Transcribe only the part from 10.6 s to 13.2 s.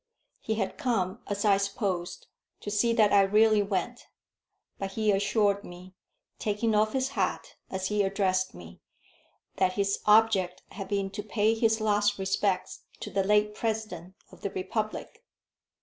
had been to pay his last respects to